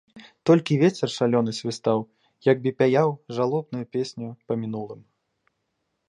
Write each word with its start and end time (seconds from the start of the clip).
Толькі 0.49 0.75
вецер 0.83 1.09
шалёны 1.17 1.51
свістаў, 1.57 1.99
як 2.51 2.57
бы 2.63 2.69
пяяў 2.79 3.09
жалобную 3.39 3.85
песню 3.97 4.29
па 4.49 4.53
мінулым. 4.63 5.01